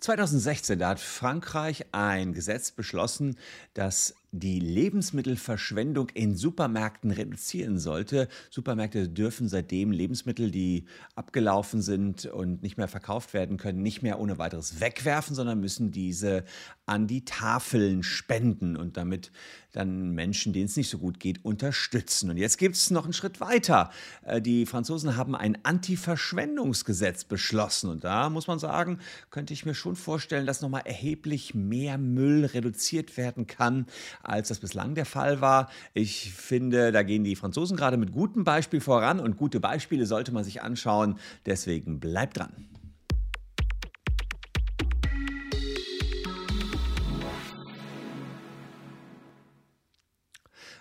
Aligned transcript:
2016, 0.00 0.78
da 0.78 0.90
hat 0.90 1.00
Frankreich 1.00 1.86
ein 1.92 2.32
Gesetz 2.32 2.70
beschlossen, 2.70 3.36
das 3.74 4.14
die 4.30 4.60
Lebensmittelverschwendung 4.60 6.10
in 6.10 6.36
Supermärkten 6.36 7.10
reduzieren 7.10 7.78
sollte. 7.78 8.28
Supermärkte 8.50 9.08
dürfen 9.08 9.48
seitdem 9.48 9.90
Lebensmittel, 9.90 10.50
die 10.50 10.84
abgelaufen 11.14 11.80
sind 11.80 12.26
und 12.26 12.62
nicht 12.62 12.76
mehr 12.76 12.88
verkauft 12.88 13.32
werden 13.32 13.56
können, 13.56 13.82
nicht 13.82 14.02
mehr 14.02 14.20
ohne 14.20 14.38
weiteres 14.38 14.80
wegwerfen, 14.80 15.34
sondern 15.34 15.60
müssen 15.60 15.92
diese 15.92 16.44
an 16.84 17.06
die 17.06 17.24
Tafeln 17.24 18.02
spenden 18.02 18.76
und 18.76 18.96
damit 18.96 19.30
dann 19.72 20.10
Menschen, 20.10 20.52
denen 20.52 20.66
es 20.66 20.76
nicht 20.76 20.88
so 20.88 20.98
gut 20.98 21.20
geht, 21.20 21.44
unterstützen. 21.44 22.30
Und 22.30 22.38
jetzt 22.38 22.56
gibt 22.56 22.74
es 22.74 22.90
noch 22.90 23.04
einen 23.04 23.12
Schritt 23.12 23.40
weiter. 23.40 23.90
Äh, 24.24 24.40
die 24.40 24.66
Franzosen 24.66 25.16
haben 25.16 25.36
ein 25.36 25.58
Anti-Verschwendungsgesetz 25.62 27.24
beschlossen. 27.24 27.90
Und 27.90 28.04
da 28.04 28.30
muss 28.30 28.46
man 28.46 28.58
sagen, 28.58 28.98
könnte 29.30 29.52
ich 29.52 29.66
mir 29.66 29.74
schon 29.74 29.94
vorstellen, 29.94 30.46
dass 30.46 30.62
nochmal 30.62 30.82
erheblich 30.84 31.54
mehr 31.54 31.98
Müll 31.98 32.46
reduziert 32.46 33.16
werden 33.16 33.46
kann, 33.46 33.86
als 34.22 34.48
das 34.48 34.58
bislang 34.58 34.94
der 34.94 35.06
Fall 35.06 35.40
war. 35.40 35.68
Ich 35.94 36.32
finde, 36.32 36.92
da 36.92 37.02
gehen 37.02 37.24
die 37.24 37.36
Franzosen 37.36 37.76
gerade 37.76 37.96
mit 37.96 38.12
gutem 38.12 38.44
Beispiel 38.44 38.80
voran 38.80 39.20
und 39.20 39.36
gute 39.36 39.60
Beispiele 39.60 40.06
sollte 40.06 40.32
man 40.32 40.44
sich 40.44 40.62
anschauen. 40.62 41.18
Deswegen 41.46 42.00
bleibt 42.00 42.38
dran. 42.38 42.68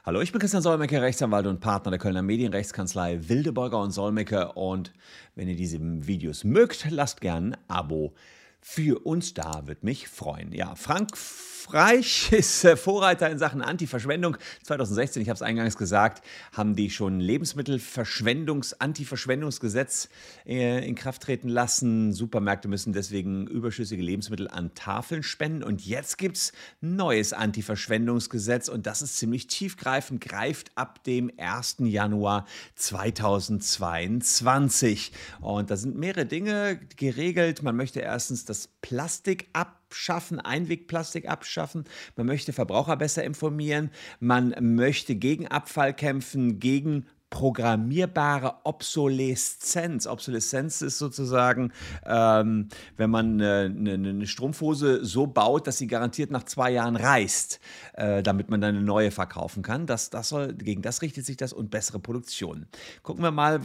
Hallo, 0.07 0.21
ich 0.21 0.31
bin 0.31 0.39
Christian 0.39 0.63
Solmecke, 0.63 1.01
Rechtsanwalt 1.01 1.47
und 1.47 1.59
Partner 1.59 1.91
der 1.91 1.99
Kölner 1.99 2.21
Medienrechtskanzlei 2.21 3.27
Wildeborger 3.27 3.81
und 3.81 3.91
Solmecke. 3.91 4.53
Und 4.53 4.93
wenn 5.35 5.49
ihr 5.49 5.57
diese 5.57 5.79
Videos 5.81 6.45
mögt, 6.45 6.89
lasst 6.89 7.19
gerne 7.19 7.47
ein 7.47 7.57
Abo 7.67 8.13
für 8.69 9.05
uns 9.05 9.33
da, 9.33 9.65
wird 9.65 9.85
mich 9.85 10.09
freuen. 10.09 10.51
Ja, 10.51 10.75
Frank 10.75 11.15
Frankreich 11.67 12.31
ist 12.33 12.63
äh, 12.63 12.77
Vorreiter 12.77 13.29
in 13.29 13.39
Sachen 13.39 13.61
Anti-Verschwendung. 13.61 14.37
2016, 14.63 15.21
ich 15.21 15.27
habe 15.27 15.35
es 15.35 15.41
eingangs 15.41 15.77
gesagt, 15.77 16.25
haben 16.53 16.77
die 16.77 16.89
schon 16.89 17.19
Lebensmittelverschwendungs-, 17.19 18.75
Anti-Verschwendungsgesetz 18.79 20.07
äh, 20.45 20.87
in 20.87 20.95
Kraft 20.95 21.23
treten 21.23 21.49
lassen. 21.49 22.13
Supermärkte 22.13 22.69
müssen 22.69 22.93
deswegen 22.93 23.47
überschüssige 23.47 24.01
Lebensmittel 24.01 24.47
an 24.47 24.73
Tafeln 24.75 25.23
spenden. 25.23 25.61
Und 25.61 25.85
jetzt 25.85 26.17
gibt 26.17 26.37
es 26.37 26.53
neues 26.79 27.33
Anti-Verschwendungsgesetz 27.33 28.69
und 28.69 28.87
das 28.87 29.01
ist 29.01 29.17
ziemlich 29.17 29.47
tiefgreifend, 29.47 30.21
greift 30.21 30.71
ab 30.75 31.03
dem 31.03 31.29
1. 31.37 31.79
Januar 31.79 32.45
2022. 32.75 35.11
Und 35.41 35.69
da 35.69 35.75
sind 35.75 35.97
mehrere 35.97 36.25
Dinge 36.25 36.79
geregelt. 36.95 37.61
Man 37.61 37.75
möchte 37.75 37.99
erstens 37.99 38.45
das 38.57 38.69
Plastik 38.81 39.49
ab 39.53 39.77
abschaffen, 39.87 40.39
Einwegplastik 40.39 41.29
abschaffen, 41.29 41.85
man 42.17 42.27
möchte 42.27 42.51
Verbraucher 42.51 42.97
besser 42.97 43.23
informieren, 43.23 43.89
man 44.19 44.53
möchte 44.59 45.15
gegen 45.15 45.47
Abfall 45.47 45.93
kämpfen, 45.93 46.59
gegen 46.59 47.05
programmierbare 47.29 48.55
Obsoleszenz. 48.63 50.07
Obsoleszenz 50.07 50.81
ist 50.81 50.97
sozusagen, 50.97 51.73
ähm, 52.05 52.69
wenn 52.95 53.09
man 53.09 53.33
eine, 53.41 53.73
eine, 53.75 54.09
eine, 54.09 54.27
Strumpfhose 54.27 55.03
so 55.03 55.27
baut, 55.27 55.67
dass 55.67 55.77
sie 55.77 55.87
garantiert 55.87 56.31
nach 56.31 56.43
zwei 56.43 56.71
Jahren 56.71 56.95
reißt, 56.95 57.59
äh, 57.93 58.23
damit 58.23 58.49
man 58.49 58.61
dann 58.61 58.75
eine 58.75 58.83
neue 58.83 59.11
verkaufen 59.11 59.61
kann. 59.61 59.85
Das, 59.85 60.09
das 60.09 60.29
soll, 60.29 60.53
gegen 60.53 60.81
das 60.81 61.01
richtet 61.01 61.25
sich 61.25 61.37
das 61.37 61.51
und 61.51 61.69
bessere 61.69 61.99
Produktion. 61.99 62.65
Gucken 63.03 63.23
wir 63.23 63.31
mal 63.31 63.59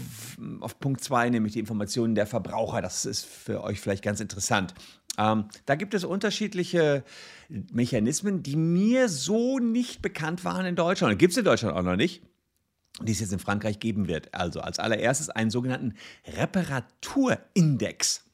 auf 0.61 0.79
Punkt 0.81 1.03
2, 1.05 1.31
nämlich 1.31 1.53
die 1.53 1.61
Informationen 1.61 2.15
der 2.15 2.27
Verbraucher. 2.27 2.83
Das 2.83 3.05
ist 3.05 3.25
für 3.25 3.63
euch 3.63 3.81
vielleicht 3.81 4.03
ganz 4.03 4.21
interessant. 4.21 4.75
Ähm, 5.19 5.45
da 5.67 5.75
gibt 5.77 5.95
es 5.95 6.05
unterschiedliche 6.05 7.05
Mechanismen, 7.49 8.43
die 8.43 8.57
mir 8.57 9.09
so 9.09 9.59
nicht 9.59 10.03
bekannt 10.03 10.45
waren 10.45 10.67
in 10.67 10.75
Deutschland. 10.75 11.19
Gibt 11.19 11.33
es 11.33 11.37
in 11.37 11.45
Deutschland 11.45 11.77
auch 11.77 11.83
noch 11.83 11.97
nicht 11.97 12.23
die 13.03 13.13
es 13.13 13.21
jetzt 13.21 13.33
in 13.33 13.39
Frankreich 13.39 13.79
geben 13.81 14.09
wird. 14.09 14.35
Also 14.35 14.61
als 14.61 14.79
allererstes 14.79 15.31
einen 15.31 15.51
sogenannten 15.51 15.95
Reparaturindex. 16.27 18.25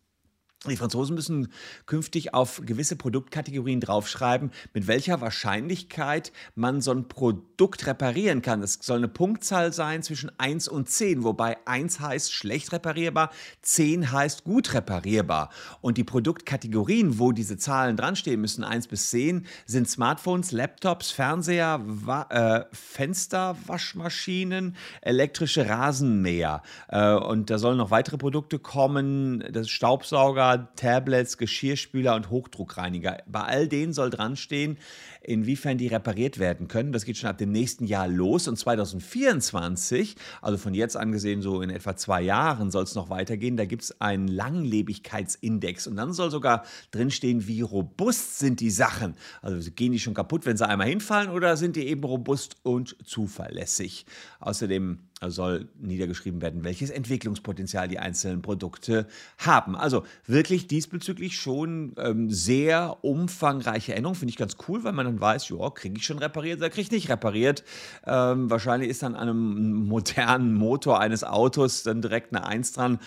Die 0.66 0.76
Franzosen 0.76 1.14
müssen 1.14 1.52
künftig 1.86 2.34
auf 2.34 2.60
gewisse 2.66 2.96
Produktkategorien 2.96 3.80
draufschreiben, 3.80 4.50
mit 4.74 4.88
welcher 4.88 5.20
Wahrscheinlichkeit 5.20 6.32
man 6.56 6.80
so 6.80 6.90
ein 6.90 7.06
Produkt 7.06 7.86
reparieren 7.86 8.42
kann. 8.42 8.60
Das 8.60 8.80
soll 8.82 8.98
eine 8.98 9.06
Punktzahl 9.06 9.72
sein 9.72 10.02
zwischen 10.02 10.32
1 10.36 10.66
und 10.66 10.90
10, 10.90 11.22
wobei 11.22 11.58
1 11.64 12.00
heißt 12.00 12.32
schlecht 12.32 12.72
reparierbar, 12.72 13.30
10 13.62 14.10
heißt 14.10 14.42
gut 14.42 14.74
reparierbar. 14.74 15.50
Und 15.80 15.96
die 15.96 16.02
Produktkategorien, 16.02 17.20
wo 17.20 17.30
diese 17.30 17.56
Zahlen 17.56 17.96
dranstehen 17.96 18.40
müssen, 18.40 18.64
1 18.64 18.88
bis 18.88 19.10
10, 19.10 19.46
sind 19.64 19.88
Smartphones, 19.88 20.50
Laptops, 20.50 21.12
Fernseher, 21.12 21.80
Wa 21.84 22.22
äh, 22.30 22.64
Fenster, 22.72 23.56
Waschmaschinen, 23.64 24.74
elektrische 25.02 25.68
Rasenmäher. 25.68 26.64
Äh, 26.88 27.12
und 27.14 27.48
da 27.48 27.58
sollen 27.58 27.78
noch 27.78 27.92
weitere 27.92 28.18
Produkte 28.18 28.58
kommen, 28.58 29.44
das 29.52 29.68
Staubsauger, 29.68 30.47
Tablets, 30.56 31.36
Geschirrspüler 31.36 32.14
und 32.14 32.30
Hochdruckreiniger. 32.30 33.18
Bei 33.26 33.42
all 33.42 33.68
denen 33.68 33.92
soll 33.92 34.10
dran 34.10 34.36
stehen, 34.36 34.78
inwiefern 35.22 35.78
die 35.78 35.88
repariert 35.88 36.38
werden 36.38 36.68
können. 36.68 36.92
Das 36.92 37.04
geht 37.04 37.18
schon 37.18 37.28
ab 37.28 37.38
dem 37.38 37.52
nächsten 37.52 37.84
Jahr 37.84 38.08
los 38.08 38.48
und 38.48 38.56
2024, 38.56 40.16
also 40.40 40.56
von 40.58 40.74
jetzt 40.74 40.96
angesehen 40.96 41.42
so 41.42 41.60
in 41.60 41.70
etwa 41.70 41.96
zwei 41.96 42.22
Jahren, 42.22 42.70
soll 42.70 42.84
es 42.84 42.94
noch 42.94 43.10
weitergehen. 43.10 43.56
Da 43.56 43.64
gibt 43.64 43.82
es 43.82 44.00
einen 44.00 44.28
Langlebigkeitsindex 44.28 45.86
und 45.86 45.96
dann 45.96 46.12
soll 46.12 46.30
sogar 46.30 46.64
drinstehen, 46.90 47.46
wie 47.46 47.60
robust 47.60 48.38
sind 48.38 48.60
die 48.60 48.70
Sachen. 48.70 49.16
Also 49.42 49.70
gehen 49.70 49.92
die 49.92 49.98
schon 49.98 50.14
kaputt, 50.14 50.46
wenn 50.46 50.56
sie 50.56 50.66
einmal 50.66 50.88
hinfallen 50.88 51.30
oder 51.30 51.56
sind 51.56 51.76
die 51.76 51.86
eben 51.86 52.04
robust 52.04 52.56
und 52.62 52.96
zuverlässig. 53.04 54.06
Außerdem 54.40 55.07
soll 55.26 55.68
niedergeschrieben 55.80 56.40
werden, 56.40 56.64
welches 56.64 56.90
Entwicklungspotenzial 56.90 57.88
die 57.88 57.98
einzelnen 57.98 58.42
Produkte 58.42 59.06
haben. 59.38 59.76
Also 59.76 60.04
wirklich 60.26 60.66
diesbezüglich 60.66 61.36
schon 61.36 61.94
ähm, 61.98 62.30
sehr 62.30 62.98
umfangreiche 63.02 63.94
Änderungen. 63.94 64.18
Finde 64.18 64.30
ich 64.30 64.36
ganz 64.36 64.56
cool, 64.68 64.84
weil 64.84 64.92
man 64.92 65.06
dann 65.06 65.20
weiß, 65.20 65.48
ja, 65.48 65.70
kriege 65.70 65.96
ich 65.96 66.04
schon 66.04 66.18
repariert 66.18 66.58
oder 66.58 66.70
kriege 66.70 66.82
ich 66.82 66.90
nicht 66.90 67.08
repariert. 67.10 67.64
Ähm, 68.06 68.50
wahrscheinlich 68.50 68.90
ist 68.90 69.02
dann 69.02 69.14
an 69.14 69.28
einem 69.28 69.86
modernen 69.86 70.54
Motor 70.54 71.00
eines 71.00 71.24
Autos 71.24 71.82
dann 71.82 72.00
direkt 72.00 72.32
eine 72.34 72.46
Eins 72.46 72.72
dran, 72.72 72.98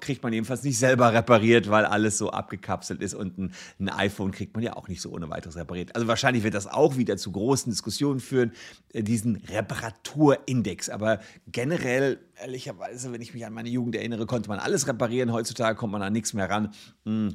kriegt 0.00 0.22
man 0.22 0.32
jedenfalls 0.32 0.62
nicht 0.62 0.78
selber 0.78 1.12
repariert, 1.12 1.70
weil 1.70 1.84
alles 1.84 2.18
so 2.18 2.30
abgekapselt 2.30 3.02
ist 3.02 3.14
und 3.14 3.38
ein, 3.38 3.52
ein 3.80 3.88
iPhone 3.88 4.30
kriegt 4.30 4.54
man 4.54 4.62
ja 4.62 4.76
auch 4.76 4.88
nicht 4.88 5.00
so 5.00 5.10
ohne 5.10 5.28
weiteres 5.30 5.56
repariert. 5.56 5.94
Also 5.94 6.06
wahrscheinlich 6.06 6.44
wird 6.44 6.54
das 6.54 6.66
auch 6.66 6.96
wieder 6.96 7.16
zu 7.16 7.32
großen 7.32 7.70
Diskussionen 7.70 8.20
führen, 8.20 8.52
äh, 8.92 9.02
diesen 9.02 9.36
Reparaturindex. 9.36 10.90
Aber 10.90 11.20
generell, 11.56 12.18
ehrlicherweise, 12.38 13.12
wenn 13.12 13.22
ich 13.22 13.32
mich 13.32 13.46
an 13.46 13.54
meine 13.54 13.70
Jugend 13.70 13.96
erinnere, 13.96 14.26
konnte 14.26 14.50
man 14.50 14.58
alles 14.58 14.86
reparieren. 14.88 15.32
Heutzutage 15.32 15.74
kommt 15.74 15.90
man 15.90 16.02
an 16.02 16.12
nichts 16.12 16.34
mehr 16.34 16.50
ran. 16.50 16.74
Hm. 17.06 17.34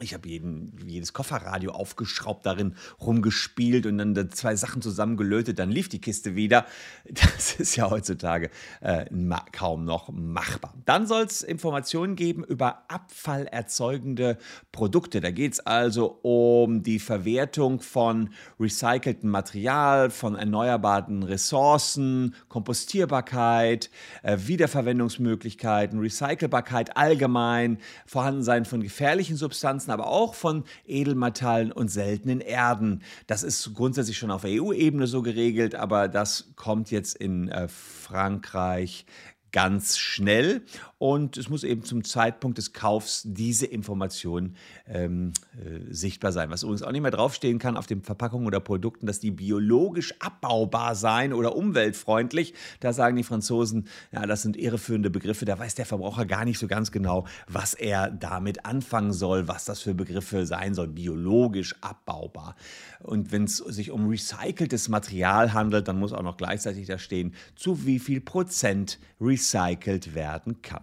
Ich 0.00 0.12
habe 0.12 0.28
jedes 0.28 1.12
Kofferradio 1.12 1.70
aufgeschraubt, 1.70 2.44
darin 2.44 2.74
rumgespielt 3.00 3.86
und 3.86 3.98
dann 3.98 4.30
zwei 4.32 4.56
Sachen 4.56 4.82
zusammengelötet, 4.82 5.60
dann 5.60 5.70
lief 5.70 5.88
die 5.88 6.00
Kiste 6.00 6.34
wieder. 6.34 6.66
Das 7.36 7.54
ist 7.54 7.76
ja 7.76 7.90
heutzutage 7.90 8.50
äh, 8.80 9.06
kaum 9.52 9.84
noch 9.84 10.10
machbar. 10.10 10.74
Dann 10.84 11.06
soll 11.06 11.24
es 11.24 11.42
Informationen 11.42 12.16
geben 12.16 12.42
über 12.42 12.84
abfallerzeugende 12.88 14.38
Produkte. 14.72 15.20
Da 15.20 15.30
geht 15.30 15.54
es 15.54 15.60
also 15.60 16.18
um 16.22 16.82
die 16.82 16.98
Verwertung 16.98 17.80
von 17.80 18.30
recyceltem 18.58 19.30
Material, 19.30 20.10
von 20.10 20.34
erneuerbaren 20.34 21.22
Ressourcen, 21.22 22.34
Kompostierbarkeit, 22.48 23.90
äh, 24.22 24.38
Wiederverwendungsmöglichkeiten, 24.40 26.00
Recycelbarkeit 26.00 26.96
allgemein, 26.96 27.78
Vorhandensein 28.06 28.64
von 28.64 28.82
gefährlichen 28.82 29.36
Substanzen 29.36 29.83
Pflanzen, 29.84 29.90
aber 29.90 30.08
auch 30.08 30.34
von 30.34 30.64
Edelmetallen 30.86 31.72
und 31.72 31.88
seltenen 31.88 32.40
Erden. 32.40 33.02
Das 33.26 33.42
ist 33.42 33.74
grundsätzlich 33.74 34.18
schon 34.18 34.30
auf 34.30 34.44
EU-Ebene 34.44 35.06
so 35.06 35.22
geregelt, 35.22 35.74
aber 35.74 36.08
das 36.08 36.52
kommt 36.56 36.90
jetzt 36.90 37.16
in 37.16 37.48
äh, 37.48 37.68
Frankreich 37.68 39.06
ganz 39.52 39.98
schnell 39.98 40.62
und 40.98 41.36
es 41.36 41.48
muss 41.48 41.64
eben 41.64 41.82
zum 41.82 42.04
Zeitpunkt 42.04 42.58
des 42.58 42.72
Kaufs 42.72 43.22
diese 43.24 43.66
Information 43.66 44.54
ähm, 44.86 45.32
äh, 45.54 45.92
sichtbar 45.92 46.32
sein. 46.32 46.50
Was 46.50 46.62
übrigens 46.62 46.82
auch 46.82 46.92
nicht 46.92 47.02
mehr 47.02 47.10
draufstehen 47.10 47.58
kann 47.58 47.76
auf 47.76 47.86
den 47.86 48.02
Verpackungen 48.02 48.46
oder 48.46 48.60
Produkten, 48.60 49.06
dass 49.06 49.20
die 49.20 49.30
biologisch 49.30 50.14
abbaubar 50.20 50.94
seien 50.94 51.32
oder 51.32 51.56
umweltfreundlich. 51.56 52.54
Da 52.80 52.92
sagen 52.92 53.16
die 53.16 53.24
Franzosen, 53.24 53.88
ja, 54.12 54.26
das 54.26 54.42
sind 54.42 54.56
irreführende 54.56 55.10
Begriffe. 55.10 55.44
Da 55.44 55.58
weiß 55.58 55.74
der 55.74 55.86
Verbraucher 55.86 56.26
gar 56.26 56.44
nicht 56.44 56.58
so 56.58 56.66
ganz 56.66 56.92
genau, 56.92 57.26
was 57.48 57.74
er 57.74 58.10
damit 58.10 58.64
anfangen 58.64 59.12
soll, 59.12 59.48
was 59.48 59.64
das 59.64 59.80
für 59.80 59.94
Begriffe 59.94 60.46
sein 60.46 60.74
soll. 60.74 60.88
Biologisch 60.88 61.74
abbaubar. 61.80 62.56
Und 63.00 63.32
wenn 63.32 63.44
es 63.44 63.58
sich 63.58 63.90
um 63.90 64.08
recyceltes 64.08 64.88
Material 64.88 65.52
handelt, 65.52 65.88
dann 65.88 65.98
muss 65.98 66.12
auch 66.12 66.22
noch 66.22 66.36
gleichzeitig 66.36 66.86
da 66.86 66.98
stehen, 66.98 67.34
zu 67.56 67.84
wie 67.84 67.98
viel 67.98 68.20
Prozent 68.20 68.98
recycelt 69.20 70.14
werden 70.14 70.62
kann. 70.62 70.82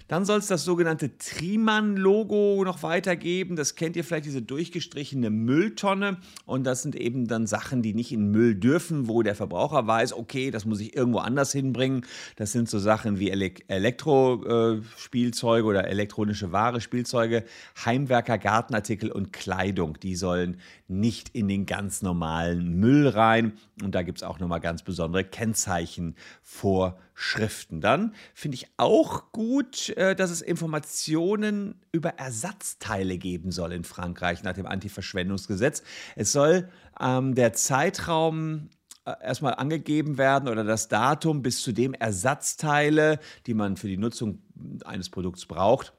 Dann 0.11 0.25
soll 0.25 0.39
es 0.39 0.47
das 0.47 0.65
sogenannte 0.65 1.17
Triman-Logo 1.17 2.61
noch 2.65 2.83
weitergeben. 2.83 3.55
Das 3.55 3.75
kennt 3.75 3.95
ihr 3.95 4.03
vielleicht, 4.03 4.25
diese 4.25 4.41
durchgestrichene 4.41 5.29
Mülltonne. 5.29 6.17
Und 6.45 6.65
das 6.65 6.81
sind 6.81 6.97
eben 6.97 7.29
dann 7.29 7.47
Sachen, 7.47 7.81
die 7.81 7.93
nicht 7.93 8.11
in 8.11 8.29
Müll 8.29 8.55
dürfen, 8.55 9.07
wo 9.07 9.23
der 9.23 9.35
Verbraucher 9.35 9.87
weiß, 9.87 10.11
okay, 10.11 10.51
das 10.51 10.65
muss 10.65 10.81
ich 10.81 10.97
irgendwo 10.97 11.19
anders 11.19 11.53
hinbringen. 11.53 12.05
Das 12.35 12.51
sind 12.51 12.69
so 12.69 12.77
Sachen 12.77 13.19
wie 13.19 13.29
Elektrospielzeuge 13.29 15.65
oder 15.65 15.87
elektronische 15.87 16.51
Ware, 16.51 16.81
Spielzeuge, 16.81 17.45
Heimwerker, 17.85 18.37
Gartenartikel 18.37 19.13
und 19.13 19.31
Kleidung. 19.31 19.97
Die 20.01 20.17
sollen 20.17 20.57
nicht 20.89 21.29
in 21.29 21.47
den 21.47 21.65
ganz 21.65 22.01
normalen 22.01 22.81
Müll 22.81 23.07
rein. 23.07 23.53
Und 23.81 23.95
da 23.95 24.01
gibt 24.01 24.17
es 24.17 24.23
auch 24.23 24.39
nochmal 24.39 24.59
ganz 24.59 24.83
besondere 24.83 25.23
Kennzeichen, 25.23 26.17
Vorschriften. 26.41 27.79
Dann 27.79 28.13
finde 28.33 28.55
ich 28.55 28.67
auch 28.75 29.31
gut, 29.31 29.87
äh, 29.95 30.00
dass 30.15 30.31
es 30.31 30.41
Informationen 30.41 31.75
über 31.91 32.09
Ersatzteile 32.11 33.17
geben 33.17 33.51
soll 33.51 33.71
in 33.71 33.83
Frankreich 33.83 34.43
nach 34.43 34.53
dem 34.53 34.65
Antiverschwendungsgesetz. 34.65 35.83
Es 36.15 36.31
soll 36.31 36.69
ähm, 36.99 37.35
der 37.35 37.53
Zeitraum 37.53 38.69
äh, 39.05 39.13
erstmal 39.21 39.55
angegeben 39.55 40.17
werden 40.17 40.49
oder 40.49 40.63
das 40.63 40.87
Datum, 40.87 41.41
bis 41.41 41.61
zu 41.61 41.71
dem 41.71 41.93
Ersatzteile, 41.93 43.19
die 43.45 43.53
man 43.53 43.77
für 43.77 43.87
die 43.87 43.97
Nutzung 43.97 44.39
eines 44.85 45.09
Produkts 45.09 45.45
braucht, 45.45 45.93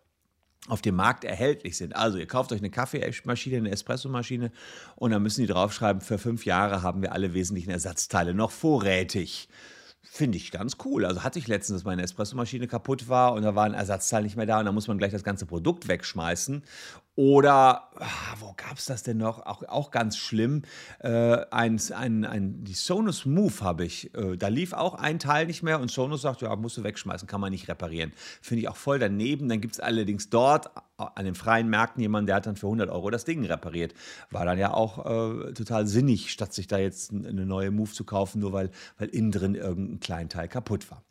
auf 0.68 0.82
dem 0.82 0.94
Markt 0.94 1.24
erhältlich 1.24 1.76
sind. 1.76 1.96
Also 1.96 2.18
ihr 2.18 2.26
kauft 2.26 2.52
euch 2.52 2.60
eine 2.60 2.70
Kaffeemaschine, 2.70 3.56
eine 3.56 3.70
Espressomaschine 3.70 4.52
und 4.96 5.10
dann 5.10 5.22
müssen 5.22 5.40
die 5.40 5.48
draufschreiben, 5.48 6.00
für 6.00 6.18
fünf 6.18 6.44
Jahre 6.44 6.82
haben 6.82 7.02
wir 7.02 7.12
alle 7.12 7.34
wesentlichen 7.34 7.70
Ersatzteile 7.70 8.34
noch 8.34 8.50
vorrätig. 8.50 9.48
Finde 10.04 10.36
ich 10.36 10.50
ganz 10.50 10.76
cool. 10.84 11.04
Also 11.04 11.22
hatte 11.22 11.38
ich 11.38 11.46
letztens, 11.46 11.78
dass 11.78 11.84
meine 11.84 12.02
Espressomaschine 12.02 12.66
kaputt 12.66 13.08
war 13.08 13.34
und 13.34 13.42
da 13.42 13.54
war 13.54 13.64
ein 13.64 13.72
Ersatzteil 13.72 14.24
nicht 14.24 14.36
mehr 14.36 14.46
da 14.46 14.58
und 14.58 14.66
da 14.66 14.72
muss 14.72 14.88
man 14.88 14.98
gleich 14.98 15.12
das 15.12 15.22
ganze 15.22 15.46
Produkt 15.46 15.86
wegschmeißen. 15.86 16.64
Oder, 17.14 17.90
ah, 18.00 18.34
wo 18.40 18.52
gab 18.56 18.78
es 18.78 18.86
das 18.86 19.02
denn 19.04 19.18
noch? 19.18 19.46
Auch, 19.46 19.62
auch 19.68 19.90
ganz 19.90 20.16
schlimm. 20.16 20.62
Äh, 20.98 21.44
ein, 21.50 21.80
ein, 21.94 22.24
ein, 22.24 22.64
die 22.64 22.74
Sonos 22.74 23.26
Move 23.26 23.60
habe 23.60 23.84
ich. 23.84 24.12
Äh, 24.14 24.36
da 24.36 24.48
lief 24.48 24.72
auch 24.72 24.94
ein 24.94 25.18
Teil 25.18 25.46
nicht 25.46 25.62
mehr 25.62 25.78
und 25.78 25.90
Sonos 25.90 26.22
sagt, 26.22 26.42
ja, 26.42 26.56
musst 26.56 26.78
du 26.78 26.84
wegschmeißen, 26.84 27.28
kann 27.28 27.40
man 27.40 27.52
nicht 27.52 27.68
reparieren. 27.68 28.12
Finde 28.40 28.62
ich 28.62 28.68
auch 28.68 28.76
voll 28.76 28.98
daneben. 28.98 29.48
Dann 29.48 29.60
gibt 29.60 29.74
es 29.74 29.80
allerdings 29.80 30.30
dort 30.30 30.70
an 31.14 31.24
den 31.24 31.34
freien 31.34 31.68
Märkten 31.68 32.00
jemanden, 32.00 32.26
der 32.26 32.36
hat 32.36 32.46
dann 32.46 32.56
für 32.56 32.66
100 32.66 32.90
Euro 32.90 33.10
das 33.10 33.24
Ding 33.24 33.44
repariert. 33.44 33.94
War 34.30 34.44
dann 34.44 34.58
ja 34.58 34.72
auch 34.72 35.04
äh, 35.04 35.52
total 35.52 35.86
sinnig, 35.86 36.30
statt 36.30 36.52
sich 36.52 36.66
da 36.66 36.78
jetzt 36.78 37.12
eine 37.12 37.46
neue 37.46 37.70
Move 37.70 37.90
zu 37.90 38.04
kaufen, 38.04 38.40
nur 38.40 38.52
weil, 38.52 38.70
weil 38.98 39.08
innen 39.08 39.32
drin 39.32 39.54
irgendein 39.54 40.00
Kleinteil 40.00 40.48
kaputt 40.48 40.90
war. 40.90 41.02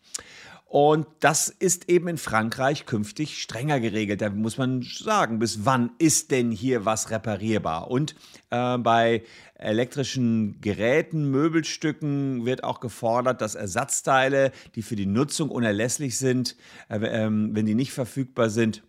Und 0.71 1.05
das 1.19 1.49
ist 1.49 1.89
eben 1.89 2.07
in 2.07 2.17
Frankreich 2.17 2.85
künftig 2.85 3.41
strenger 3.41 3.81
geregelt. 3.81 4.21
Da 4.21 4.29
muss 4.29 4.57
man 4.57 4.81
sagen, 4.83 5.37
bis 5.37 5.65
wann 5.65 5.91
ist 5.97 6.31
denn 6.31 6.49
hier 6.49 6.85
was 6.85 7.11
reparierbar? 7.11 7.91
Und 7.91 8.15
äh, 8.51 8.77
bei 8.77 9.23
elektrischen 9.55 10.61
Geräten, 10.61 11.29
Möbelstücken 11.29 12.45
wird 12.45 12.63
auch 12.63 12.79
gefordert, 12.79 13.41
dass 13.41 13.55
Ersatzteile, 13.55 14.53
die 14.75 14.81
für 14.81 14.95
die 14.95 15.07
Nutzung 15.07 15.49
unerlässlich 15.49 16.17
sind, 16.17 16.55
äh, 16.87 16.99
äh, 16.99 17.27
wenn 17.29 17.65
die 17.65 17.75
nicht 17.75 17.91
verfügbar 17.91 18.49
sind, 18.49 18.81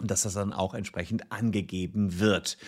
dass 0.00 0.22
das 0.22 0.34
dann 0.34 0.52
auch 0.52 0.74
entsprechend 0.74 1.32
angegeben 1.32 2.18
wird. 2.18 2.58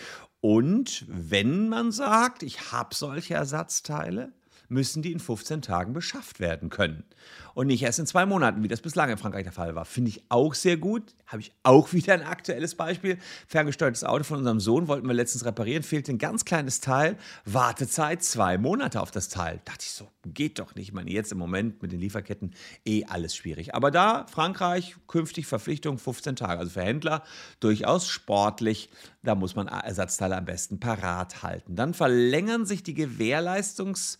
Und 0.41 1.05
wenn 1.07 1.67
man 1.69 1.91
sagt, 1.91 2.43
ich 2.43 2.71
habe 2.71 2.95
solche 2.95 3.33
Ersatzteile, 3.33 4.31
müssen 4.69 5.01
die 5.01 5.11
in 5.11 5.19
15 5.19 5.61
Tagen 5.61 5.93
beschafft 5.93 6.39
werden 6.39 6.69
können. 6.69 7.03
Und 7.55 7.67
nicht 7.67 7.81
erst 7.81 7.99
in 7.99 8.05
zwei 8.05 8.25
Monaten, 8.25 8.63
wie 8.63 8.67
das 8.67 8.81
bislang 8.81 9.09
in 9.09 9.17
Frankreich 9.17 9.43
der 9.43 9.51
Fall 9.51 9.75
war. 9.75 9.83
Finde 9.83 10.09
ich 10.09 10.23
auch 10.29 10.53
sehr 10.53 10.77
gut. 10.77 11.15
Habe 11.27 11.41
ich 11.41 11.51
auch 11.63 11.91
wieder 11.93 12.13
ein 12.13 12.23
aktuelles 12.23 12.75
Beispiel. 12.75 13.17
Ferngesteuertes 13.47 14.03
Auto 14.03 14.23
von 14.23 14.37
unserem 14.37 14.59
Sohn 14.59 14.87
wollten 14.87 15.07
wir 15.07 15.13
letztens 15.13 15.43
reparieren, 15.43 15.83
fehlte 15.83 16.13
ein 16.13 16.19
ganz 16.19 16.45
kleines 16.45 16.79
Teil. 16.79 17.17
Wartezeit 17.45 18.23
zwei 18.23 18.57
Monate 18.57 19.01
auf 19.01 19.11
das 19.11 19.27
Teil. 19.27 19.59
Dachte 19.65 19.81
ich 19.81 19.91
so, 19.91 20.07
geht 20.25 20.59
doch 20.59 20.75
nicht. 20.75 20.89
Ich 20.89 20.93
meine, 20.93 21.11
jetzt 21.11 21.31
im 21.31 21.39
Moment 21.39 21.81
mit 21.81 21.91
den 21.91 21.99
Lieferketten 21.99 22.53
eh 22.85 23.05
alles 23.05 23.35
schwierig. 23.35 23.75
Aber 23.75 23.91
da 23.91 24.27
Frankreich 24.29 24.95
künftig 25.07 25.47
Verpflichtung 25.47 25.97
15 25.97 26.35
Tage. 26.35 26.59
Also 26.59 26.71
für 26.71 26.83
Händler 26.83 27.23
durchaus 27.59 28.07
sportlich. 28.07 28.89
Da 29.23 29.35
muss 29.35 29.55
man 29.55 29.67
Ersatzteile 29.67 30.37
am 30.37 30.45
besten 30.45 30.79
parat 30.79 31.43
halten. 31.43 31.75
Dann 31.75 31.93
verlängern 31.93 32.65
sich 32.65 32.83
die 32.83 32.95
Gewährleistungs- 32.95 34.17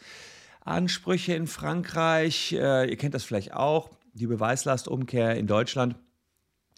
Ansprüche 0.62 1.34
in 1.34 1.48
Frankreich. 1.48 2.54
Äh, 2.54 2.90
ihr 2.90 2.98
kennt 2.98 3.14
das 3.14 3.24
vielleicht 3.24 3.54
auch, 3.54 3.92
die 4.14 4.28
Beweislastumkehr 4.28 5.36
in 5.36 5.48
Deutschland. 5.48 5.96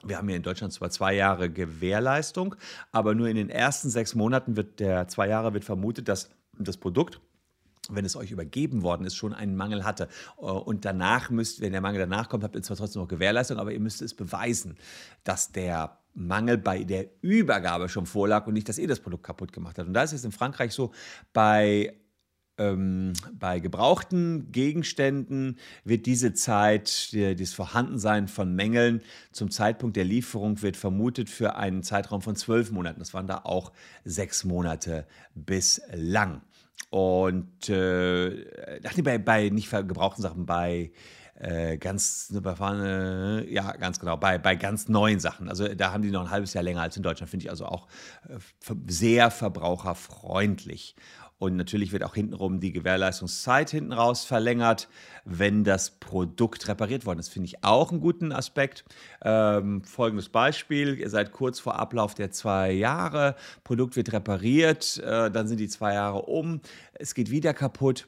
Wir 0.03 0.17
haben 0.17 0.27
hier 0.27 0.37
in 0.37 0.43
Deutschland 0.43 0.73
zwar 0.73 0.89
zwei 0.89 1.13
Jahre 1.13 1.49
Gewährleistung, 1.49 2.55
aber 2.91 3.13
nur 3.13 3.27
in 3.27 3.35
den 3.35 3.49
ersten 3.49 3.89
sechs 3.89 4.15
Monaten 4.15 4.55
wird 4.55 4.79
der 4.79 5.07
zwei 5.07 5.27
Jahre 5.27 5.53
wird 5.53 5.63
vermutet, 5.63 6.07
dass 6.07 6.29
das 6.57 6.77
Produkt 6.77 7.21
wenn 7.89 8.05
es 8.05 8.15
euch 8.15 8.31
übergeben 8.31 8.83
worden 8.83 9.05
ist, 9.05 9.15
schon 9.15 9.33
einen 9.33 9.55
Mangel 9.55 9.83
hatte. 9.83 10.07
Äh, 10.37 10.43
und 10.43 10.85
danach 10.85 11.29
müsst, 11.29 11.61
wenn 11.61 11.71
der 11.71 11.81
Mangel 11.81 11.99
danach 11.99 12.29
kommt, 12.29 12.43
habt 12.43 12.55
ihr 12.55 12.61
zwar 12.61 12.77
trotzdem 12.77 13.01
noch 13.01 13.07
Gewährleistung, 13.07 13.57
aber 13.57 13.71
ihr 13.71 13.79
müsst 13.79 14.01
es 14.01 14.13
beweisen, 14.13 14.77
dass 15.23 15.51
der 15.51 15.97
Mangel 16.13 16.57
bei 16.57 16.83
der 16.83 17.07
Übergabe 17.21 17.89
schon 17.89 18.05
vorlag 18.05 18.45
und 18.47 18.53
nicht, 18.53 18.67
dass 18.67 18.77
ihr 18.77 18.87
das 18.87 18.99
Produkt 18.99 19.23
kaputt 19.23 19.53
gemacht 19.53 19.77
habt. 19.77 19.87
Und 19.87 19.93
da 19.93 20.03
ist 20.03 20.13
es 20.13 20.25
in 20.25 20.31
Frankreich 20.31 20.73
so, 20.73 20.91
bei 21.33 21.93
ähm, 22.61 23.13
bei 23.39 23.59
gebrauchten 23.59 24.51
Gegenständen 24.51 25.57
wird 25.83 26.05
diese 26.05 26.33
Zeit, 26.33 27.11
die, 27.13 27.35
das 27.35 27.53
Vorhandensein 27.53 28.27
von 28.27 28.55
Mängeln 28.55 29.01
zum 29.31 29.51
Zeitpunkt 29.51 29.97
der 29.97 30.05
Lieferung 30.05 30.61
wird 30.61 30.77
vermutet 30.77 31.29
für 31.29 31.55
einen 31.55 31.83
Zeitraum 31.83 32.21
von 32.21 32.35
zwölf 32.35 32.71
Monaten. 32.71 32.99
Das 32.99 33.13
waren 33.13 33.27
da 33.27 33.41
auch 33.43 33.71
sechs 34.05 34.43
Monate 34.43 35.07
bislang. 35.33 36.41
Und 36.89 37.69
äh, 37.69 38.79
bei, 39.03 39.17
bei 39.17 39.49
nicht 39.49 39.71
gebrauchten 39.71 40.21
Sachen, 40.21 40.45
bei 40.45 40.91
äh, 41.39 41.77
ganz 41.77 42.31
ja, 42.31 43.71
ganz 43.71 43.99
genau, 43.99 44.17
bei, 44.17 44.37
bei 44.37 44.55
ganz 44.55 44.89
neuen 44.89 45.19
Sachen. 45.19 45.49
Also 45.49 45.67
da 45.73 45.91
haben 45.91 46.03
die 46.03 46.11
noch 46.11 46.21
ein 46.21 46.29
halbes 46.29 46.53
Jahr 46.53 46.63
länger 46.63 46.81
als 46.81 46.97
in 46.97 47.03
Deutschland, 47.03 47.29
finde 47.29 47.45
ich 47.45 47.49
also 47.49 47.65
auch 47.65 47.87
äh, 48.29 48.37
sehr 48.87 49.31
verbraucherfreundlich. 49.31 50.95
Und 51.41 51.55
natürlich 51.55 51.91
wird 51.91 52.03
auch 52.03 52.13
hintenrum 52.13 52.59
die 52.59 52.71
Gewährleistungszeit 52.71 53.71
hinten 53.71 53.93
raus 53.93 54.25
verlängert, 54.25 54.87
wenn 55.25 55.63
das 55.63 55.89
Produkt 55.89 56.67
repariert 56.67 57.07
worden 57.07 57.17
ist. 57.17 57.29
Finde 57.29 57.47
ich 57.47 57.63
auch 57.63 57.89
einen 57.89 57.99
guten 57.99 58.31
Aspekt. 58.31 58.85
Ähm, 59.23 59.83
folgendes 59.83 60.29
Beispiel: 60.29 60.99
Ihr 60.99 61.09
seid 61.09 61.31
kurz 61.31 61.59
vor 61.59 61.79
Ablauf 61.79 62.13
der 62.13 62.29
zwei 62.29 62.71
Jahre, 62.71 63.35
Produkt 63.63 63.95
wird 63.95 64.13
repariert, 64.13 64.99
äh, 64.99 65.31
dann 65.31 65.47
sind 65.47 65.59
die 65.59 65.67
zwei 65.67 65.95
Jahre 65.95 66.21
um, 66.21 66.61
es 66.93 67.15
geht 67.15 67.31
wieder 67.31 67.55
kaputt. 67.55 68.07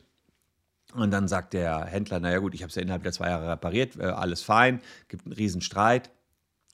Und 0.93 1.09
dann 1.09 1.27
sagt 1.27 1.53
der 1.53 1.85
Händler, 1.85 2.19
naja 2.19 2.37
gut, 2.37 2.53
ich 2.53 2.61
habe 2.61 2.69
es 2.69 2.75
ja 2.75 2.83
innerhalb 2.83 3.01
der 3.01 3.13
zwei 3.13 3.29
Jahre 3.29 3.49
repariert, 3.49 3.97
äh, 3.97 4.03
alles 4.03 4.43
fein, 4.43 4.79
gibt 5.07 5.25
einen 5.25 5.33
Riesenstreit. 5.33 6.11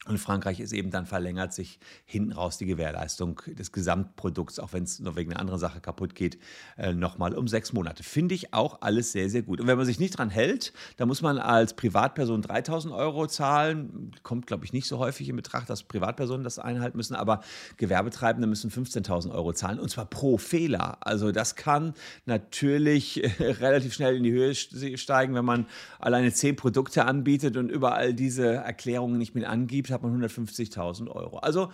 Und 0.05 0.17
Frankreich 0.17 0.61
ist 0.61 0.71
eben 0.71 0.91
dann 0.91 1.05
verlängert 1.05 1.53
sich 1.53 1.77
hinten 2.05 2.31
raus 2.31 2.57
die 2.57 2.65
Gewährleistung 2.65 3.41
des 3.45 3.73
Gesamtprodukts, 3.73 4.57
auch 4.57 4.71
wenn 4.71 4.83
es 4.83 4.99
nur 5.01 5.17
wegen 5.17 5.31
einer 5.31 5.41
anderen 5.41 5.59
Sache 5.59 5.81
kaputt 5.81 6.15
geht, 6.15 6.39
äh, 6.77 6.93
nochmal 6.93 7.35
um 7.35 7.49
sechs 7.49 7.73
Monate. 7.73 8.01
Finde 8.03 8.33
ich 8.33 8.53
auch 8.53 8.81
alles 8.81 9.11
sehr, 9.11 9.29
sehr 9.29 9.41
gut. 9.41 9.59
Und 9.59 9.67
wenn 9.67 9.77
man 9.77 9.85
sich 9.85 9.99
nicht 9.99 10.17
dran 10.17 10.29
hält, 10.29 10.71
dann 10.95 11.09
muss 11.09 11.21
man 11.21 11.37
als 11.37 11.73
Privatperson 11.73 12.41
3000 12.41 12.93
Euro 12.93 13.27
zahlen. 13.27 14.13
Kommt, 14.23 14.47
glaube 14.47 14.63
ich, 14.63 14.71
nicht 14.71 14.87
so 14.87 14.99
häufig 14.99 15.27
in 15.27 15.35
Betracht, 15.35 15.69
dass 15.69 15.83
Privatpersonen 15.83 16.45
das 16.45 16.59
einhalten 16.59 16.95
müssen, 16.95 17.15
aber 17.15 17.41
Gewerbetreibende 17.75 18.47
müssen 18.47 18.71
15.000 18.71 19.31
Euro 19.31 19.51
zahlen 19.51 19.79
und 19.79 19.89
zwar 19.89 20.05
pro 20.05 20.37
Fehler. 20.37 20.97
Also 21.01 21.33
das 21.33 21.57
kann 21.57 21.93
natürlich 22.25 23.21
relativ 23.39 23.93
schnell 23.93 24.15
in 24.15 24.23
die 24.23 24.31
Höhe 24.31 24.55
steigen, 24.55 25.35
wenn 25.35 25.45
man 25.45 25.65
alleine 25.99 26.31
zehn 26.31 26.55
Produkte 26.55 27.03
anbietet 27.03 27.57
und 27.57 27.69
überall 27.69 28.13
diese 28.13 28.47
Erklärungen 28.47 29.17
nicht 29.17 29.35
mit 29.35 29.43
angibt 29.43 29.88
hat 29.91 30.03
man 30.03 30.21
150.000 30.21 31.09
Euro. 31.09 31.37
Also 31.39 31.71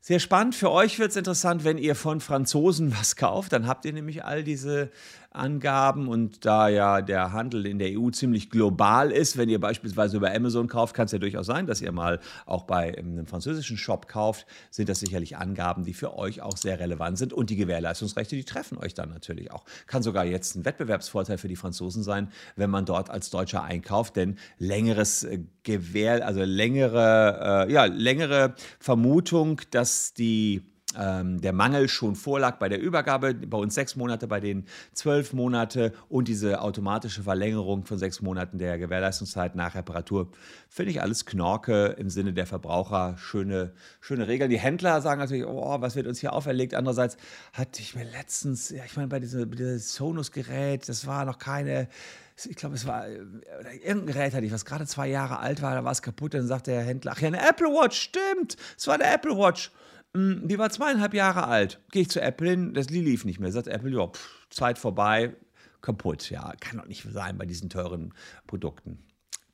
sehr 0.00 0.20
spannend. 0.20 0.54
Für 0.54 0.70
euch 0.70 0.98
wird 0.98 1.12
es 1.12 1.16
interessant, 1.16 1.64
wenn 1.64 1.78
ihr 1.78 1.94
von 1.94 2.20
Franzosen 2.20 2.92
was 2.92 3.16
kauft. 3.16 3.54
Dann 3.54 3.66
habt 3.66 3.86
ihr 3.86 3.92
nämlich 3.94 4.22
all 4.22 4.44
diese 4.44 4.90
Angaben 5.34 6.08
und 6.08 6.44
da 6.44 6.68
ja 6.68 7.02
der 7.02 7.32
Handel 7.32 7.66
in 7.66 7.78
der 7.78 7.98
EU 7.98 8.10
ziemlich 8.10 8.50
global 8.50 9.10
ist, 9.10 9.36
wenn 9.36 9.48
ihr 9.48 9.60
beispielsweise 9.60 10.16
über 10.16 10.32
Amazon 10.32 10.68
kauft, 10.68 10.94
kann 10.94 11.06
es 11.06 11.12
ja 11.12 11.18
durchaus 11.18 11.46
sein, 11.46 11.66
dass 11.66 11.80
ihr 11.80 11.92
mal 11.92 12.20
auch 12.46 12.62
bei 12.64 12.96
einem 12.96 13.26
französischen 13.26 13.76
Shop 13.76 14.06
kauft, 14.06 14.46
sind 14.70 14.88
das 14.88 15.00
sicherlich 15.00 15.36
Angaben, 15.36 15.84
die 15.84 15.94
für 15.94 16.16
euch 16.16 16.40
auch 16.40 16.56
sehr 16.56 16.78
relevant 16.78 17.18
sind 17.18 17.32
und 17.32 17.50
die 17.50 17.56
Gewährleistungsrechte, 17.56 18.36
die 18.36 18.44
treffen 18.44 18.78
euch 18.78 18.94
dann 18.94 19.10
natürlich 19.10 19.50
auch. 19.50 19.64
Kann 19.86 20.02
sogar 20.02 20.24
jetzt 20.24 20.54
ein 20.54 20.64
Wettbewerbsvorteil 20.64 21.38
für 21.38 21.48
die 21.48 21.56
Franzosen 21.56 22.02
sein, 22.02 22.30
wenn 22.56 22.70
man 22.70 22.84
dort 22.84 23.10
als 23.10 23.30
Deutscher 23.30 23.64
einkauft, 23.64 24.16
denn 24.16 24.38
längeres 24.58 25.24
äh, 25.24 25.40
Gewähr, 25.64 26.26
also 26.26 26.42
längere, 26.44 27.66
äh, 27.68 27.72
ja, 27.72 27.86
längere 27.86 28.54
Vermutung, 28.78 29.60
dass 29.70 30.14
die 30.14 30.62
ähm, 30.98 31.40
der 31.40 31.52
Mangel 31.52 31.88
schon 31.88 32.16
vorlag 32.16 32.58
bei 32.58 32.68
der 32.68 32.80
Übergabe, 32.80 33.34
bei 33.34 33.58
uns 33.58 33.74
sechs 33.74 33.96
Monate, 33.96 34.26
bei 34.26 34.40
denen 34.40 34.66
zwölf 34.92 35.32
Monate 35.32 35.92
und 36.08 36.28
diese 36.28 36.60
automatische 36.60 37.22
Verlängerung 37.22 37.84
von 37.84 37.98
sechs 37.98 38.20
Monaten 38.20 38.58
der 38.58 38.78
Gewährleistungszeit 38.78 39.54
nach 39.54 39.74
Reparatur, 39.74 40.28
finde 40.68 40.90
ich 40.90 41.02
alles 41.02 41.26
Knorke 41.26 41.96
im 41.98 42.10
Sinne 42.10 42.32
der 42.32 42.46
Verbraucher. 42.46 43.16
Schöne, 43.18 43.72
schöne 44.00 44.28
Regeln. 44.28 44.50
Die 44.50 44.58
Händler 44.58 45.00
sagen 45.00 45.20
natürlich, 45.20 45.46
oh, 45.46 45.80
was 45.80 45.96
wird 45.96 46.06
uns 46.06 46.20
hier 46.20 46.32
auferlegt? 46.32 46.74
Andererseits 46.74 47.16
hatte 47.52 47.80
ich 47.80 47.94
mir 47.94 48.04
letztens, 48.04 48.70
ja, 48.70 48.84
ich 48.84 48.96
meine, 48.96 49.08
bei 49.08 49.20
diesem, 49.20 49.50
diesem 49.50 49.78
Sonos-Gerät, 49.78 50.88
das 50.88 51.06
war 51.06 51.24
noch 51.24 51.38
keine 51.38 51.88
ich 52.36 52.56
glaube, 52.56 52.74
es 52.74 52.86
war 52.86 53.06
irgendein 53.08 54.06
Gerät 54.06 54.34
hatte 54.34 54.44
ich, 54.44 54.52
was 54.52 54.64
gerade 54.64 54.86
zwei 54.86 55.06
Jahre 55.06 55.38
alt 55.38 55.62
war, 55.62 55.74
da 55.74 55.84
war 55.84 55.92
es 55.92 56.02
kaputt. 56.02 56.34
Dann 56.34 56.46
sagt 56.46 56.66
der 56.66 56.82
Händler, 56.82 57.12
ach 57.14 57.20
ja, 57.20 57.28
eine 57.28 57.48
Apple 57.48 57.68
Watch, 57.68 58.00
stimmt, 58.00 58.56
es 58.76 58.86
war 58.86 58.94
eine 58.94 59.04
Apple 59.04 59.36
Watch. 59.36 59.70
Hm, 60.16 60.46
die 60.46 60.58
war 60.58 60.70
zweieinhalb 60.70 61.14
Jahre 61.14 61.46
alt. 61.46 61.80
Gehe 61.90 62.02
ich 62.02 62.10
zu 62.10 62.20
Apple 62.20 62.50
hin, 62.50 62.74
das 62.74 62.90
lief 62.90 63.24
nicht 63.24 63.40
mehr. 63.40 63.50
Sagt 63.50 63.66
Apple, 63.66 63.90
ja, 63.90 64.10
Zeit 64.50 64.78
vorbei, 64.78 65.34
kaputt. 65.82 66.30
Ja, 66.30 66.54
kann 66.60 66.78
doch 66.78 66.86
nicht 66.86 67.04
sein 67.10 67.36
bei 67.36 67.46
diesen 67.46 67.68
teuren 67.68 68.14
Produkten. 68.46 68.98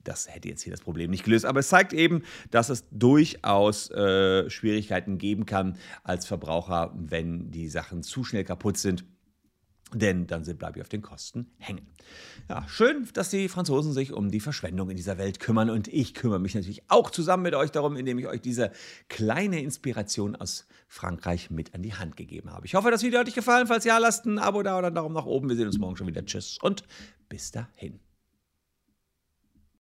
Das 0.04 0.32
hätte 0.32 0.48
jetzt 0.48 0.62
hier 0.62 0.72
das 0.72 0.80
Problem 0.80 1.10
nicht 1.10 1.24
gelöst. 1.24 1.44
Aber 1.44 1.60
es 1.60 1.68
zeigt 1.68 1.92
eben, 1.92 2.22
dass 2.50 2.68
es 2.68 2.84
durchaus 2.90 3.90
äh, 3.90 4.48
Schwierigkeiten 4.48 5.18
geben 5.18 5.46
kann 5.46 5.76
als 6.04 6.26
Verbraucher, 6.26 6.92
wenn 6.94 7.50
die 7.50 7.68
Sachen 7.68 8.02
zu 8.02 8.24
schnell 8.24 8.44
kaputt 8.44 8.78
sind 8.78 9.04
denn 9.94 10.26
dann 10.26 10.44
bleibe 10.56 10.78
ich 10.78 10.82
auf 10.82 10.88
den 10.88 11.02
Kosten 11.02 11.50
hängen. 11.58 11.86
Ja, 12.48 12.66
schön, 12.68 13.08
dass 13.14 13.30
die 13.30 13.48
Franzosen 13.48 13.92
sich 13.92 14.12
um 14.12 14.30
die 14.30 14.40
Verschwendung 14.40 14.90
in 14.90 14.96
dieser 14.96 15.18
Welt 15.18 15.40
kümmern 15.40 15.70
und 15.70 15.88
ich 15.88 16.14
kümmere 16.14 16.38
mich 16.40 16.54
natürlich 16.54 16.82
auch 16.88 17.10
zusammen 17.10 17.44
mit 17.44 17.54
euch 17.54 17.70
darum, 17.70 17.96
indem 17.96 18.18
ich 18.18 18.26
euch 18.26 18.40
diese 18.40 18.72
kleine 19.08 19.62
Inspiration 19.62 20.36
aus 20.36 20.66
Frankreich 20.88 21.50
mit 21.50 21.74
an 21.74 21.82
die 21.82 21.94
Hand 21.94 22.16
gegeben 22.16 22.50
habe. 22.50 22.66
Ich 22.66 22.74
hoffe, 22.74 22.90
das 22.90 23.02
Video 23.02 23.20
hat 23.20 23.28
euch 23.28 23.34
gefallen. 23.34 23.66
Falls 23.66 23.84
ja, 23.84 23.98
lasst 23.98 24.26
ein 24.26 24.38
Abo 24.38 24.62
da 24.62 24.78
oder 24.78 24.88
einen 24.88 24.96
Daumen 24.96 25.14
nach 25.14 25.26
oben. 25.26 25.48
Wir 25.48 25.56
sehen 25.56 25.66
uns 25.66 25.78
morgen 25.78 25.96
schon 25.96 26.06
wieder. 26.06 26.24
Tschüss 26.24 26.58
und 26.60 26.84
bis 27.28 27.52
dahin. 27.52 28.00